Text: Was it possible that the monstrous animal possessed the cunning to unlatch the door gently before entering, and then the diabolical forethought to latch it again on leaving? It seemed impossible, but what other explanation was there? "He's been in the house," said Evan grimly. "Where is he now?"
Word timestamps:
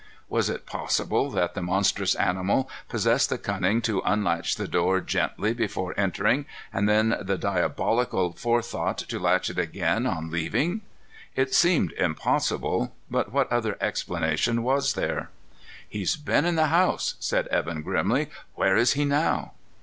Was 0.29 0.49
it 0.49 0.65
possible 0.65 1.29
that 1.29 1.53
the 1.53 1.61
monstrous 1.61 2.15
animal 2.15 2.67
possessed 2.89 3.29
the 3.29 3.37
cunning 3.37 3.83
to 3.83 4.01
unlatch 4.03 4.55
the 4.55 4.67
door 4.67 4.99
gently 4.99 5.53
before 5.53 5.93
entering, 5.95 6.47
and 6.73 6.89
then 6.89 7.15
the 7.21 7.37
diabolical 7.37 8.33
forethought 8.33 8.97
to 8.97 9.19
latch 9.19 9.51
it 9.51 9.59
again 9.59 10.07
on 10.07 10.31
leaving? 10.31 10.81
It 11.35 11.53
seemed 11.53 11.91
impossible, 11.93 12.95
but 13.11 13.31
what 13.31 13.51
other 13.51 13.77
explanation 13.79 14.63
was 14.63 14.93
there? 14.93 15.29
"He's 15.87 16.15
been 16.15 16.45
in 16.45 16.55
the 16.55 16.69
house," 16.73 17.13
said 17.19 17.45
Evan 17.49 17.83
grimly. 17.83 18.31
"Where 18.55 18.75
is 18.75 18.93
he 18.93 19.05
now?" 19.05 19.51